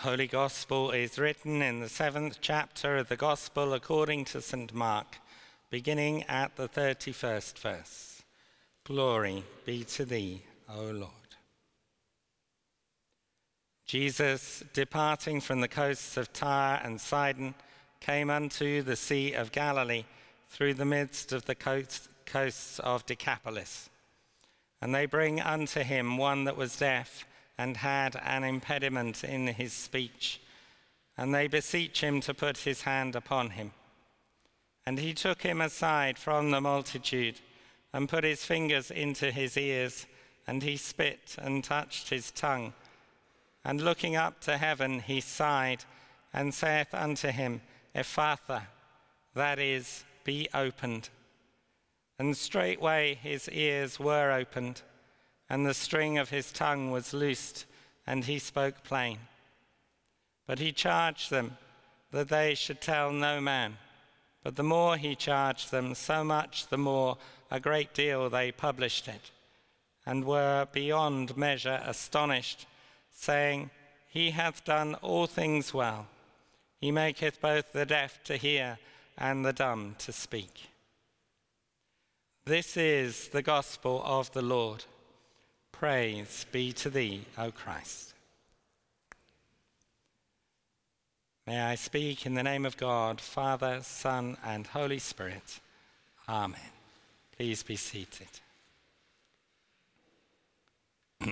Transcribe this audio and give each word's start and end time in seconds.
Holy 0.00 0.26
Gospel 0.26 0.92
is 0.92 1.18
written 1.18 1.60
in 1.60 1.80
the 1.80 1.88
seventh 1.90 2.38
chapter 2.40 2.96
of 2.96 3.10
the 3.10 3.18
Gospel 3.18 3.74
according 3.74 4.24
to 4.24 4.40
St. 4.40 4.72
Mark, 4.72 5.18
beginning 5.68 6.22
at 6.22 6.56
the 6.56 6.70
31st 6.70 7.58
verse. 7.58 8.22
Glory 8.86 9.44
be 9.66 9.84
to 9.84 10.06
thee, 10.06 10.40
O 10.70 10.84
Lord. 10.84 11.10
Jesus, 13.84 14.64
departing 14.72 15.38
from 15.38 15.60
the 15.60 15.68
coasts 15.68 16.16
of 16.16 16.32
Tyre 16.32 16.80
and 16.82 16.98
Sidon, 16.98 17.54
came 18.00 18.30
unto 18.30 18.80
the 18.80 18.96
Sea 18.96 19.34
of 19.34 19.52
Galilee 19.52 20.04
through 20.48 20.72
the 20.72 20.86
midst 20.86 21.30
of 21.30 21.44
the 21.44 21.54
coast, 21.54 22.08
coasts 22.24 22.78
of 22.78 23.04
Decapolis. 23.04 23.90
And 24.80 24.94
they 24.94 25.04
bring 25.04 25.42
unto 25.42 25.82
him 25.82 26.16
one 26.16 26.44
that 26.44 26.56
was 26.56 26.78
deaf 26.78 27.26
and 27.60 27.76
had 27.76 28.16
an 28.24 28.42
impediment 28.42 29.22
in 29.22 29.46
his 29.46 29.74
speech. 29.74 30.40
And 31.18 31.34
they 31.34 31.46
beseech 31.46 32.00
him 32.00 32.22
to 32.22 32.32
put 32.32 32.56
his 32.56 32.80
hand 32.82 33.14
upon 33.14 33.50
him. 33.50 33.72
And 34.86 34.98
he 34.98 35.12
took 35.12 35.42
him 35.42 35.60
aside 35.60 36.16
from 36.16 36.50
the 36.50 36.62
multitude 36.62 37.38
and 37.92 38.08
put 38.08 38.24
his 38.24 38.46
fingers 38.46 38.90
into 38.90 39.30
his 39.30 39.58
ears, 39.58 40.06
and 40.46 40.62
he 40.62 40.78
spit 40.78 41.36
and 41.36 41.62
touched 41.62 42.08
his 42.08 42.30
tongue. 42.30 42.72
And 43.62 43.82
looking 43.82 44.16
up 44.16 44.40
to 44.42 44.56
heaven, 44.56 45.00
he 45.00 45.20
sighed 45.20 45.84
and 46.32 46.54
saith 46.54 46.94
unto 46.94 47.28
him, 47.28 47.60
Ephphatha, 47.94 48.62
that 49.34 49.58
is, 49.58 50.04
be 50.24 50.48
opened. 50.54 51.10
And 52.18 52.34
straightway 52.34 53.16
his 53.16 53.50
ears 53.50 54.00
were 54.00 54.32
opened 54.32 54.80
and 55.50 55.66
the 55.66 55.74
string 55.74 56.16
of 56.16 56.30
his 56.30 56.52
tongue 56.52 56.92
was 56.92 57.12
loosed, 57.12 57.66
and 58.06 58.24
he 58.24 58.38
spoke 58.38 58.84
plain. 58.84 59.18
But 60.46 60.60
he 60.60 60.70
charged 60.70 61.30
them 61.30 61.58
that 62.12 62.28
they 62.28 62.54
should 62.54 62.80
tell 62.80 63.10
no 63.10 63.40
man. 63.40 63.76
But 64.44 64.54
the 64.54 64.62
more 64.62 64.96
he 64.96 65.16
charged 65.16 65.72
them, 65.72 65.94
so 65.96 66.22
much 66.22 66.68
the 66.68 66.78
more 66.78 67.18
a 67.50 67.58
great 67.58 67.92
deal 67.92 68.30
they 68.30 68.52
published 68.52 69.08
it, 69.08 69.32
and 70.06 70.24
were 70.24 70.68
beyond 70.72 71.36
measure 71.36 71.80
astonished, 71.84 72.66
saying, 73.10 73.70
He 74.08 74.30
hath 74.30 74.64
done 74.64 74.94
all 75.02 75.26
things 75.26 75.74
well. 75.74 76.06
He 76.80 76.92
maketh 76.92 77.40
both 77.40 77.72
the 77.72 77.84
deaf 77.84 78.22
to 78.24 78.36
hear 78.36 78.78
and 79.18 79.44
the 79.44 79.52
dumb 79.52 79.96
to 79.98 80.12
speak. 80.12 80.70
This 82.44 82.76
is 82.76 83.28
the 83.28 83.42
gospel 83.42 84.00
of 84.04 84.32
the 84.32 84.42
Lord. 84.42 84.84
Praise 85.80 86.46
be 86.52 86.72
to 86.74 86.90
thee, 86.90 87.24
O 87.38 87.50
Christ. 87.50 88.12
May 91.46 91.58
I 91.58 91.74
speak 91.76 92.26
in 92.26 92.34
the 92.34 92.42
name 92.42 92.66
of 92.66 92.76
God, 92.76 93.18
Father, 93.18 93.80
Son, 93.82 94.36
and 94.44 94.66
Holy 94.66 94.98
Spirit. 94.98 95.58
Amen. 96.28 96.60
Please 97.34 97.62
be 97.62 97.76
seated. 97.76 98.28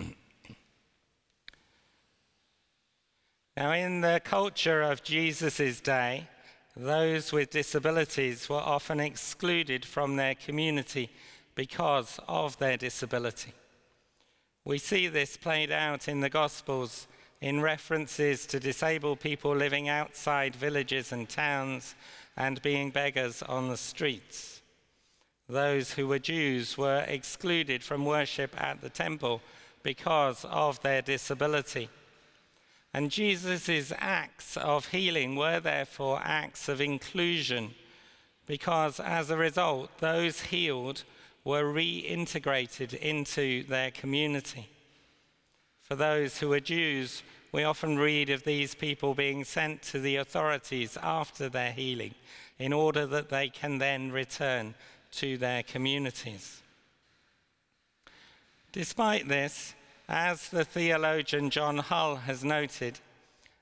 now, 3.55 3.73
in 3.73 4.01
the 4.01 4.23
culture 4.25 4.81
of 4.81 5.03
Jesus' 5.03 5.79
day, 5.83 6.27
those 6.75 7.35
with 7.35 7.51
disabilities 7.51 8.49
were 8.49 8.57
often 8.57 8.99
excluded 8.99 9.85
from 9.85 10.17
their 10.17 10.35
community 10.35 11.11
because 11.55 12.19
of 12.27 12.59
their 12.59 12.79
disability. 12.79 13.53
We 14.69 14.77
see 14.77 15.09
this 15.09 15.39
played 15.39 15.73
out 15.73 16.09
in 16.09 16.21
the 16.21 16.29
Gospels 16.29 17.09
in 17.41 17.63
references 17.63 18.45
to 18.49 18.61
disabled 18.61 19.19
people 19.19 19.57
living 19.57 19.89
outside 19.89 20.55
villages 20.55 21.11
and 21.11 21.27
towns 21.27 21.95
and 22.37 22.61
being 22.61 22.91
beggars 22.91 23.43
on 23.43 23.71
the 23.71 23.79
streets. 23.79 24.61
Those 25.49 25.93
who 25.93 26.07
were 26.07 26.19
Jews 26.19 26.77
were 26.77 27.03
excluded 27.09 27.83
from 27.83 28.05
worship 28.05 28.55
at 28.61 28.83
the 28.83 28.91
temple 28.91 29.41
because 29.83 30.45
of 30.45 30.83
their 30.83 31.01
disability. 31.01 31.89
And 32.93 33.11
Jesus' 33.11 33.91
acts 33.97 34.59
of 34.59 34.89
healing 34.89 35.35
were 35.35 35.61
therefore 35.61 36.21
acts 36.23 36.69
of 36.69 36.83
inclusion 36.83 37.71
because 38.45 39.01
as 39.01 39.31
a 39.31 39.37
result, 39.39 39.97
those 40.01 40.43
healed 40.43 41.05
were 41.49 41.65
reintegrated 41.65 42.93
into 42.93 43.63
their 43.69 43.91
community. 43.91 44.69
For 45.81 45.95
those 45.97 46.37
who 46.37 46.53
are 46.53 46.61
Jews, 46.61 47.23
we 47.53 47.65
often 47.65 47.99
read 47.99 48.29
of 48.29 48.45
these 48.45 48.75
people 48.75 49.15
being 49.15 49.45
sent 49.45 49.81
to 49.85 49.99
the 49.99 50.17
authorities 50.17 50.99
after 51.03 51.49
their 51.49 51.73
healing 51.73 52.15
in 52.59 52.75
order 52.75 53.07
that 53.07 53.31
they 53.31 53.49
can 53.49 53.79
then 53.79 54.13
return 54.13 54.75
to 55.13 55.39
their 55.39 55.63
communities. 55.63 56.61
Despite 58.73 59.27
this, 59.27 59.75
as 60.07 60.51
the 60.51 60.67
theologian 60.67 61.49
John 61.49 61.79
Hull 61.79 62.17
has 62.17 62.45
noted, 62.45 63.01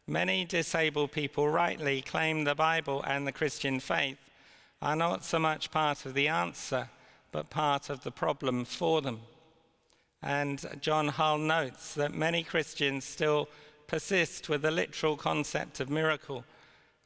many 0.08 0.44
disabled 0.44 1.12
people 1.12 1.48
rightly 1.48 2.02
claim 2.02 2.42
the 2.42 2.56
Bible 2.56 3.04
and 3.06 3.24
the 3.24 3.38
Christian 3.40 3.78
faith 3.78 4.18
are 4.82 4.96
not 4.96 5.24
so 5.24 5.38
much 5.38 5.70
part 5.70 6.04
of 6.04 6.14
the 6.14 6.26
answer 6.26 6.88
but 7.36 7.50
part 7.50 7.90
of 7.90 8.02
the 8.02 8.10
problem 8.10 8.64
for 8.64 9.02
them. 9.02 9.20
And 10.22 10.64
John 10.80 11.08
Hull 11.08 11.36
notes 11.36 11.92
that 11.92 12.14
many 12.14 12.42
Christians 12.42 13.04
still 13.04 13.50
persist 13.86 14.48
with 14.48 14.62
the 14.62 14.70
literal 14.70 15.18
concept 15.18 15.78
of 15.80 15.90
miracle, 15.90 16.46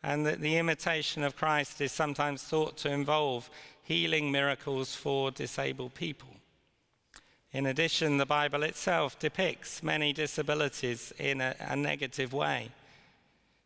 and 0.05 0.25
that 0.27 0.41
the 0.41 0.57
imitation 0.57 1.25
of 1.25 1.35
Christ 1.35 1.81
is 1.81 1.91
sometimes 1.91 2.45
thought 2.45 2.77
to 2.77 2.93
involve 2.93 3.51
healing 3.83 4.31
miracles 4.31 4.95
for 4.95 5.33
disabled 5.33 5.95
people. 5.95 6.31
In 7.53 7.67
addition, 7.67 8.19
the 8.19 8.25
Bible 8.25 8.63
itself 8.63 9.19
depicts 9.19 9.83
many 9.83 10.13
disabilities 10.13 11.13
in 11.19 11.41
a, 11.41 11.57
a 11.59 11.75
negative 11.75 12.33
way. 12.33 12.69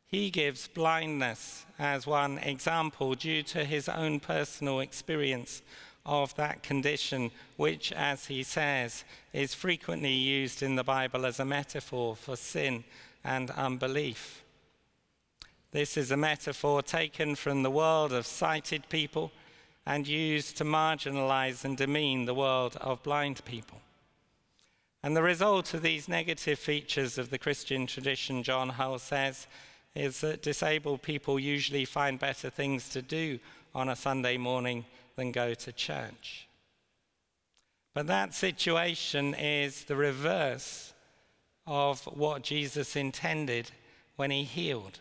He 0.06 0.30
gives 0.30 0.66
blindness 0.68 1.66
as 1.78 2.06
one 2.06 2.38
example 2.38 3.14
due 3.14 3.42
to 3.42 3.66
his 3.66 3.86
own 3.86 4.18
personal 4.18 4.80
experience 4.80 5.60
of 6.06 6.34
that 6.36 6.62
condition, 6.62 7.30
which, 7.56 7.92
as 7.92 8.26
he 8.26 8.42
says, 8.42 9.04
is 9.32 9.54
frequently 9.54 10.12
used 10.12 10.62
in 10.62 10.76
the 10.76 10.84
Bible 10.84 11.24
as 11.24 11.40
a 11.40 11.44
metaphor 11.44 12.14
for 12.14 12.36
sin 12.36 12.84
and 13.24 13.50
unbelief. 13.50 14.42
This 15.72 15.96
is 15.96 16.10
a 16.10 16.16
metaphor 16.16 16.82
taken 16.82 17.34
from 17.34 17.62
the 17.62 17.70
world 17.70 18.12
of 18.12 18.26
sighted 18.26 18.88
people 18.88 19.32
and 19.86 20.06
used 20.06 20.56
to 20.58 20.64
marginalize 20.64 21.64
and 21.64 21.76
demean 21.76 22.26
the 22.26 22.34
world 22.34 22.76
of 22.80 23.02
blind 23.02 23.44
people. 23.44 23.80
And 25.02 25.16
the 25.16 25.22
result 25.22 25.74
of 25.74 25.82
these 25.82 26.08
negative 26.08 26.58
features 26.58 27.18
of 27.18 27.30
the 27.30 27.38
Christian 27.38 27.86
tradition, 27.86 28.42
John 28.42 28.70
Hull 28.70 28.98
says, 28.98 29.46
is 29.94 30.20
that 30.22 30.42
disabled 30.42 31.02
people 31.02 31.38
usually 31.38 31.84
find 31.84 32.18
better 32.18 32.50
things 32.50 32.88
to 32.90 33.02
do 33.02 33.38
on 33.74 33.88
a 33.88 33.96
Sunday 33.96 34.36
morning 34.36 34.84
than 35.16 35.32
go 35.32 35.54
to 35.54 35.72
church. 35.72 36.48
But 37.94 38.06
that 38.08 38.34
situation 38.34 39.34
is 39.34 39.84
the 39.84 39.96
reverse 39.96 40.92
of 41.66 42.02
what 42.04 42.42
Jesus 42.42 42.96
intended 42.96 43.70
when 44.16 44.30
he 44.30 44.42
healed. 44.44 44.98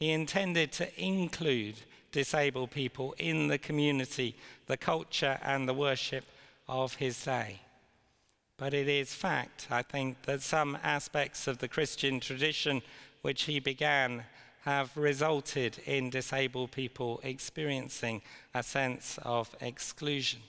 He 0.00 0.10
intended 0.10 0.72
to 0.72 1.02
include 1.02 1.76
disabled 2.10 2.70
people 2.70 3.14
in 3.18 3.48
the 3.48 3.58
community, 3.58 4.34
the 4.66 4.76
culture, 4.76 5.38
and 5.42 5.68
the 5.68 5.74
worship 5.74 6.24
of 6.68 6.94
his 6.94 7.22
day. 7.22 7.60
But 8.56 8.72
it 8.72 8.88
is 8.88 9.12
fact, 9.12 9.66
I 9.70 9.82
think, 9.82 10.22
that 10.22 10.40
some 10.40 10.78
aspects 10.82 11.46
of 11.46 11.58
the 11.58 11.68
Christian 11.68 12.20
tradition 12.20 12.82
which 13.22 13.42
he 13.42 13.58
began 13.58 14.24
have 14.64 14.96
resulted 14.96 15.78
in 15.86 16.08
disabled 16.10 16.70
people 16.70 17.20
experiencing 17.22 18.22
a 18.54 18.62
sense 18.62 19.18
of 19.22 19.54
exclusion. 19.60 20.40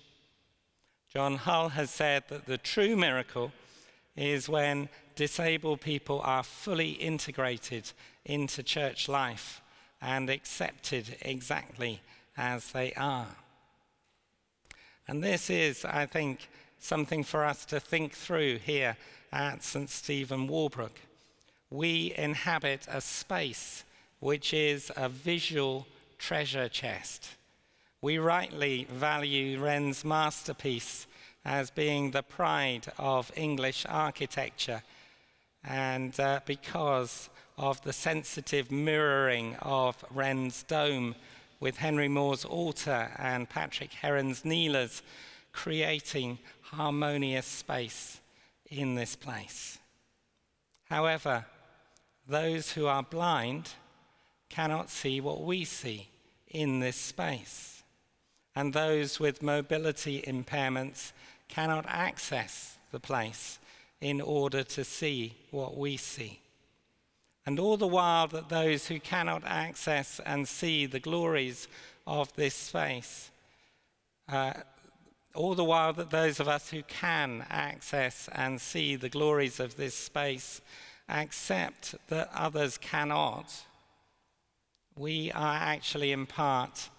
John 1.13 1.35
Hull 1.35 1.69
has 1.69 1.89
said 1.89 2.23
that 2.29 2.45
the 2.45 2.57
true 2.57 2.95
miracle 2.95 3.51
is 4.15 4.47
when 4.47 4.89
disabled 5.15 5.81
people 5.81 6.21
are 6.23 6.43
fully 6.43 6.91
integrated 6.91 7.91
into 8.23 8.63
church 8.63 9.09
life 9.09 9.61
and 10.01 10.29
accepted 10.29 11.17
exactly 11.21 12.01
as 12.37 12.71
they 12.71 12.93
are. 12.93 13.35
And 15.07 15.23
this 15.23 15.49
is, 15.49 15.83
I 15.83 16.05
think, 16.05 16.49
something 16.79 17.23
for 17.23 17.43
us 17.43 17.65
to 17.65 17.79
think 17.79 18.13
through 18.13 18.59
here 18.59 18.97
at 19.31 19.63
St. 19.63 19.89
Stephen 19.89 20.47
Walbrook. 20.47 20.99
We 21.69 22.13
inhabit 22.15 22.87
a 22.89 23.01
space 23.01 23.83
which 24.25 24.55
is 24.55 24.91
a 24.97 25.07
visual 25.07 25.85
treasure 26.17 26.67
chest. 26.67 27.35
We 28.01 28.17
rightly 28.17 28.87
value 28.89 29.59
Wren's 29.59 30.03
masterpiece 30.03 31.05
as 31.45 31.69
being 31.69 32.09
the 32.09 32.23
pride 32.23 32.87
of 32.97 33.31
English 33.35 33.85
architecture, 33.87 34.81
and 35.63 36.19
uh, 36.19 36.39
because 36.47 37.29
of 37.59 37.79
the 37.83 37.93
sensitive 37.93 38.71
mirroring 38.71 39.57
of 39.61 40.03
Wren's 40.09 40.63
dome 40.63 41.13
with 41.59 41.77
Henry 41.77 42.07
Moore's 42.07 42.45
altar 42.45 43.11
and 43.19 43.47
Patrick 43.47 43.93
Heron's 43.93 44.43
kneelers 44.43 45.03
creating 45.51 46.39
harmonious 46.61 47.45
space 47.45 48.21
in 48.71 48.95
this 48.95 49.15
place. 49.15 49.77
However, 50.89 51.45
those 52.27 52.71
who 52.71 52.87
are 52.87 53.03
blind 53.03 53.69
cannot 54.49 54.89
see 54.89 55.19
what 55.21 55.43
we 55.43 55.65
see 55.65 56.07
in 56.47 56.79
this 56.79 56.95
space, 56.95 57.83
and 58.55 58.73
those 58.73 59.19
with 59.19 59.43
mobility 59.43 60.21
impairments 60.21 61.11
cannot 61.47 61.85
access 61.87 62.77
the 62.91 62.99
place 62.99 63.59
in 64.01 64.21
order 64.21 64.63
to 64.63 64.83
see 64.83 65.33
what 65.51 65.77
we 65.77 65.97
see. 65.97 66.39
And 67.45 67.59
all 67.59 67.77
the 67.77 67.87
while 67.87 68.27
that 68.27 68.49
those 68.49 68.87
who 68.87 68.99
cannot 68.99 69.43
access 69.45 70.19
and 70.25 70.47
see 70.47 70.85
the 70.85 70.99
glories 70.99 71.67
of 72.07 72.33
this 72.35 72.55
space, 72.55 73.29
uh, 74.27 74.53
all 75.35 75.53
the 75.53 75.63
while 75.63 75.93
that 75.93 76.09
those 76.09 76.39
of 76.39 76.47
us 76.47 76.69
who 76.69 76.81
can 76.83 77.45
access 77.49 78.29
and 78.31 78.59
see 78.59 78.95
the 78.95 79.09
glories 79.09 79.59
of 79.59 79.75
this 79.75 79.93
space 79.93 80.61
accept 81.09 81.95
that 82.07 82.31
others 82.33 82.77
cannot, 82.77 83.65
we 84.97 85.31
are 85.31 85.55
actually 85.55 86.11
in 86.11 86.25
part 86.25 86.89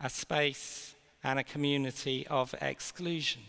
a 0.00 0.08
space 0.08 0.94
and 1.22 1.38
a 1.38 1.44
community 1.44 2.26
of 2.28 2.54
exclusion. 2.60 3.42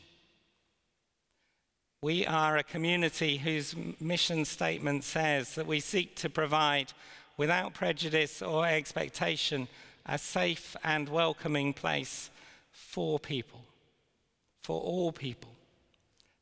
We 2.01 2.25
are 2.25 2.57
a 2.57 2.63
community 2.63 3.37
whose 3.37 3.75
mission 3.99 4.45
statement 4.45 5.03
says 5.03 5.55
that 5.55 5.67
we 5.67 5.79
seek 5.79 6.15
to 6.17 6.29
provide, 6.29 6.93
without 7.37 7.73
prejudice 7.73 8.41
or 8.41 8.65
expectation, 8.65 9.67
a 10.05 10.17
safe 10.17 10.75
and 10.83 11.07
welcoming 11.07 11.73
place 11.73 12.29
for 12.71 13.19
people, 13.19 13.61
for 14.63 14.79
all 14.81 15.11
people. 15.11 15.51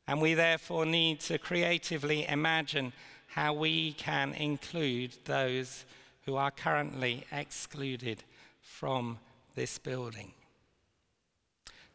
And 0.06 0.22
we 0.22 0.34
therefore 0.34 0.86
need 0.86 1.20
to 1.20 1.38
creatively 1.38 2.26
imagine 2.26 2.92
how 3.26 3.52
we 3.52 3.92
can 3.92 4.32
include 4.34 5.14
those 5.24 5.84
who 6.28 6.36
are 6.36 6.50
currently 6.50 7.24
excluded 7.32 8.22
from 8.60 9.18
this 9.54 9.78
building. 9.78 10.30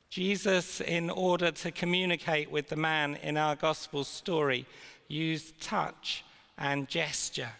Jesus, 0.10 0.82
in 0.82 1.12
order 1.12 1.52
to 1.52 1.70
communicate 1.70 2.50
with 2.50 2.68
the 2.68 2.76
man 2.76 3.16
in 3.22 3.38
our 3.38 3.56
gospel 3.56 4.04
story, 4.04 4.66
used 5.08 5.62
touch 5.62 6.26
and 6.58 6.88
gesture. 6.88 7.52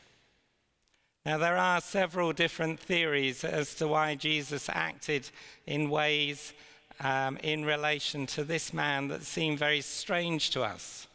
Now, 1.28 1.38
there 1.38 1.58
are 1.58 1.80
several 1.80 2.34
different 2.34 2.80
theories 2.80 3.44
as 3.44 3.75
to 3.75 3.88
why 3.88 4.16
Jesus 4.16 4.68
acted 4.68 5.30
in 5.68 5.92
ways 5.92 6.54
um, 7.02 7.38
in 7.44 7.66
relation 7.66 8.25
to 8.28 8.44
this 8.44 8.74
man 8.74 9.10
that 9.10 9.22
seem 9.22 9.58
very 9.58 9.81
strange 9.81 10.50
to 10.50 10.64
us. 10.64 11.06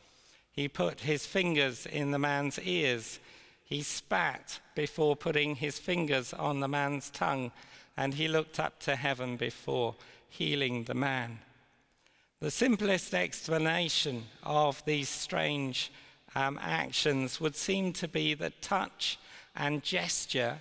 He 0.53 0.69
put 0.69 1.01
his 1.01 1.27
fingers 1.27 1.85
in 1.85 2.13
the 2.13 2.19
man's 2.21 2.61
ears. 2.61 3.19
He 3.69 3.82
spat 3.82 4.61
before 4.75 5.15
putting 5.15 5.56
his 5.56 5.79
fingers 5.79 6.32
on 6.32 6.61
the 6.61 6.69
man's 6.69 7.11
tongue, 7.11 7.53
and 7.99 8.15
he 8.15 8.26
looked 8.26 8.59
up 8.59 8.81
to 8.81 8.97
heaven 8.97 9.37
before 9.37 9.94
healing 10.31 10.85
the 10.85 10.94
man. 10.94 11.41
The 12.41 12.50
simplest 12.50 13.12
explanation 13.12 14.25
of 14.43 14.82
these 14.87 15.11
strange 15.11 15.93
um, 16.35 16.59
actions 16.62 17.41
would 17.43 17.56
seem 17.56 17.93
to 17.94 18.09
be 18.09 18.32
that 18.35 18.62
touch 18.62 19.19
and 19.55 19.82
gesture 19.82 20.61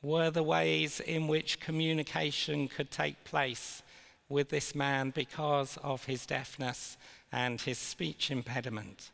were 0.00 0.30
the 0.30 0.42
ways 0.42 1.00
in 1.00 1.28
which 1.28 1.60
communication 1.60 2.66
could 2.66 2.90
take 2.90 3.24
place 3.24 3.82
with 4.30 4.48
this 4.48 4.74
man 4.74 5.10
because 5.10 5.76
of 5.82 6.06
his 6.06 6.24
deafness 6.24 6.96
and 7.30 7.60
his 7.60 7.78
speech 7.78 8.30
impediment. 8.30 9.10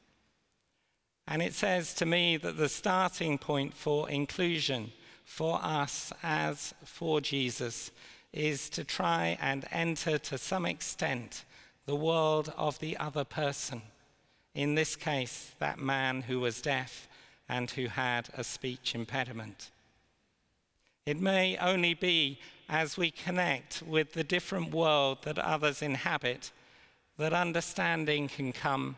And 1.30 1.42
it 1.42 1.52
says 1.52 1.92
to 1.94 2.06
me 2.06 2.38
that 2.38 2.56
the 2.56 2.70
starting 2.70 3.36
point 3.36 3.74
for 3.74 4.08
inclusion 4.08 4.92
for 5.26 5.60
us 5.62 6.10
as 6.22 6.72
for 6.84 7.20
Jesus 7.20 7.90
is 8.32 8.70
to 8.70 8.82
try 8.82 9.36
and 9.38 9.66
enter 9.70 10.16
to 10.16 10.38
some 10.38 10.64
extent 10.64 11.44
the 11.84 11.94
world 11.94 12.50
of 12.56 12.78
the 12.78 12.96
other 12.96 13.24
person. 13.24 13.82
In 14.54 14.74
this 14.74 14.96
case, 14.96 15.52
that 15.58 15.78
man 15.78 16.22
who 16.22 16.40
was 16.40 16.62
deaf 16.62 17.06
and 17.46 17.70
who 17.70 17.88
had 17.88 18.30
a 18.34 18.42
speech 18.42 18.94
impediment. 18.94 19.70
It 21.04 21.20
may 21.20 21.58
only 21.58 21.92
be 21.92 22.38
as 22.70 22.96
we 22.96 23.10
connect 23.10 23.82
with 23.82 24.14
the 24.14 24.24
different 24.24 24.72
world 24.72 25.18
that 25.24 25.38
others 25.38 25.82
inhabit 25.82 26.52
that 27.18 27.34
understanding 27.34 28.28
can 28.28 28.52
come 28.52 28.96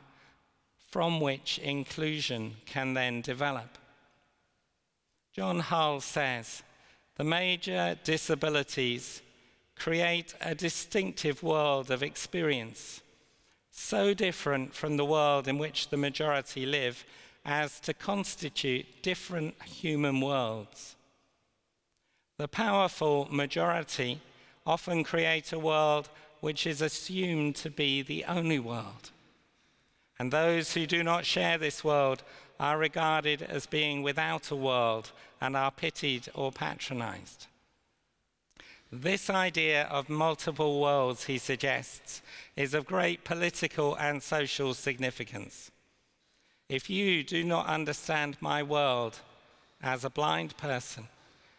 from 0.90 1.20
which 1.20 1.58
inclusion 1.58 2.56
can 2.66 2.94
then 2.94 3.20
develop. 3.20 3.78
John 5.32 5.60
Hull 5.60 6.00
says, 6.00 6.62
the 7.16 7.24
major 7.24 7.96
disabilities 8.02 9.22
create 9.76 10.34
a 10.40 10.54
distinctive 10.54 11.42
world 11.42 11.90
of 11.90 12.02
experience, 12.02 13.02
so 13.70 14.12
different 14.12 14.74
from 14.74 14.96
the 14.96 15.04
world 15.04 15.46
in 15.46 15.58
which 15.58 15.88
the 15.88 15.96
majority 15.96 16.66
live 16.66 17.04
as 17.44 17.80
to 17.80 17.94
constitute 17.94 19.02
different 19.02 19.54
human 19.62 20.20
worlds. 20.20 20.96
The 22.38 22.48
powerful 22.48 23.28
majority 23.30 24.20
often 24.66 25.04
create 25.04 25.52
a 25.52 25.58
world 25.58 26.08
which 26.40 26.66
is 26.66 26.82
assumed 26.82 27.56
to 27.56 27.70
be 27.70 28.02
the 28.02 28.24
only 28.24 28.58
world. 28.58 29.10
And 30.20 30.30
those 30.30 30.74
who 30.74 30.84
do 30.84 31.02
not 31.02 31.24
share 31.24 31.56
this 31.56 31.82
world 31.82 32.22
are 32.60 32.76
regarded 32.76 33.40
as 33.40 33.64
being 33.64 34.02
without 34.02 34.50
a 34.50 34.54
world 34.54 35.12
and 35.40 35.56
are 35.56 35.70
pitied 35.70 36.28
or 36.34 36.52
patronized. 36.52 37.46
This 38.92 39.30
idea 39.30 39.84
of 39.84 40.10
multiple 40.10 40.78
worlds, 40.78 41.24
he 41.24 41.38
suggests, 41.38 42.20
is 42.54 42.74
of 42.74 42.84
great 42.84 43.24
political 43.24 43.94
and 43.94 44.22
social 44.22 44.74
significance. 44.74 45.70
If 46.68 46.90
you 46.90 47.24
do 47.24 47.42
not 47.42 47.66
understand 47.66 48.36
my 48.42 48.62
world 48.62 49.20
as 49.82 50.04
a 50.04 50.10
blind 50.10 50.54
person, 50.58 51.08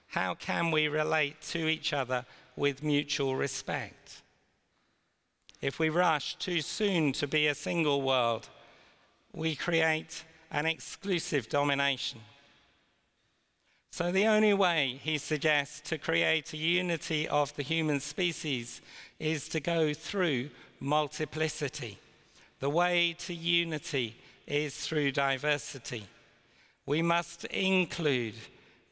how 0.10 0.36
can 0.36 0.70
we 0.70 0.88
relate 0.88 1.42
to 1.50 1.68
each 1.68 1.94
other 1.94 2.28
with 2.56 2.84
mutual 2.84 3.36
respect? 3.36 4.22
If 5.62 5.78
we 5.78 5.90
rush 5.90 6.36
too 6.36 6.62
soon 6.62 7.14
to 7.14 7.28
be 7.28 7.48
a 7.48 7.56
single 7.56 8.02
world, 8.02 8.50
we 9.34 9.56
create 9.56 10.24
an 10.52 10.66
exclusive 10.66 11.50
domination. 11.50 12.20
So, 13.92 14.12
the 14.12 14.26
only 14.26 14.54
way, 14.54 15.00
he 15.04 15.18
suggests, 15.18 15.82
to 15.90 15.98
create 15.98 16.54
a 16.54 16.58
unity 16.58 17.28
of 17.28 17.56
the 17.56 17.64
human 17.64 18.00
species 18.00 18.82
is 19.20 19.50
to 19.50 19.60
go 19.60 19.94
through 19.94 20.50
multiplicity. 20.80 22.00
The 22.60 22.70
way 22.70 23.16
to 23.20 23.34
unity 23.34 24.16
is 24.48 24.76
through 24.76 25.12
diversity. 25.12 26.06
We 26.86 27.02
must 27.02 27.46
include 27.46 28.36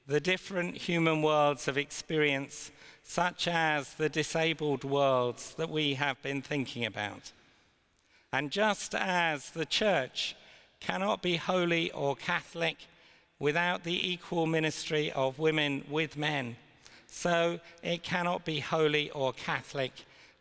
the 0.10 0.20
different 0.20 0.76
human 0.76 1.22
worlds 1.22 1.68
of 1.68 1.78
experience, 1.78 2.72
such 3.04 3.48
as 3.48 3.94
the 3.94 4.10
disabled 4.10 4.84
worlds 4.84 5.54
that 5.54 5.70
we 5.70 5.94
have 5.94 6.20
been 6.24 6.42
thinking 6.42 6.84
about. 6.84 7.32
And 8.34 8.50
just 8.50 8.96
as 8.96 9.52
the 9.52 9.68
church 9.68 10.36
cannot 10.80 11.22
be 11.22 11.36
holy 11.36 11.92
or 11.92 12.16
Catholic 12.16 12.78
without 13.38 13.84
the 13.84 14.12
equal 14.12 14.48
ministry 14.48 15.12
of 15.12 15.38
women 15.38 15.86
with 15.88 16.18
men. 16.18 16.56
So 17.06 17.60
it 17.84 18.02
cannot 18.02 18.46
be 18.46 18.60
holy 18.60 19.12
or 19.12 19.32
Catholic 19.34 19.92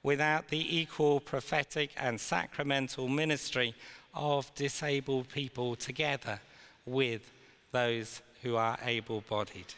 without 0.03 0.49
the 0.49 0.79
equal 0.79 1.21
prophetic 1.21 1.91
and 1.99 2.19
sacramental 2.19 3.07
ministry 3.07 3.75
of 4.15 4.53
disabled 4.55 5.29
people 5.29 5.77
together 5.77 6.41
with 6.87 7.31
those 7.71 8.23
who 8.43 8.57
are 8.57 8.79
able 8.85 9.23
bodied. 9.29 9.75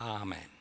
Amen. 0.00 0.57